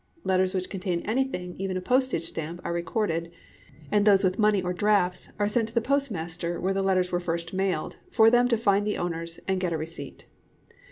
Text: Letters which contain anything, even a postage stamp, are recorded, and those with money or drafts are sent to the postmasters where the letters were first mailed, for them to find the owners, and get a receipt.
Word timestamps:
Letters 0.23 0.51
which 0.55 0.67
contain 0.71 1.01
anything, 1.01 1.55
even 1.59 1.77
a 1.77 1.79
postage 1.79 2.23
stamp, 2.23 2.59
are 2.63 2.73
recorded, 2.73 3.31
and 3.91 4.03
those 4.03 4.23
with 4.23 4.39
money 4.39 4.59
or 4.59 4.73
drafts 4.73 5.29
are 5.37 5.47
sent 5.47 5.67
to 5.67 5.75
the 5.75 5.79
postmasters 5.79 6.59
where 6.59 6.73
the 6.73 6.81
letters 6.81 7.11
were 7.11 7.19
first 7.19 7.53
mailed, 7.53 7.97
for 8.09 8.31
them 8.31 8.47
to 8.47 8.57
find 8.57 8.87
the 8.87 8.97
owners, 8.97 9.39
and 9.47 9.59
get 9.61 9.73
a 9.73 9.77
receipt. 9.77 10.25